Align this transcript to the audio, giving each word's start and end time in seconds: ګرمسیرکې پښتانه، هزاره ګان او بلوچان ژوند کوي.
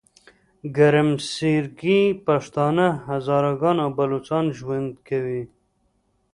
ګرمسیرکې 0.77 1.99
پښتانه، 2.25 2.87
هزاره 3.09 3.53
ګان 3.61 3.77
او 3.85 3.89
بلوچان 3.97 4.45
ژوند 4.59 4.89
کوي. 5.07 5.43